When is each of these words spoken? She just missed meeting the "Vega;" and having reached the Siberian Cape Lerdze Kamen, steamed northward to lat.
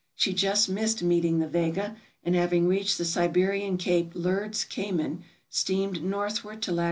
She 0.15 0.33
just 0.33 0.67
missed 0.67 1.03
meeting 1.03 1.37
the 1.37 1.47
"Vega;" 1.47 1.95
and 2.23 2.33
having 2.33 2.67
reached 2.67 2.97
the 2.97 3.05
Siberian 3.05 3.77
Cape 3.77 4.13
Lerdze 4.15 4.65
Kamen, 4.65 5.21
steamed 5.47 6.03
northward 6.03 6.63
to 6.63 6.71
lat. 6.71 6.79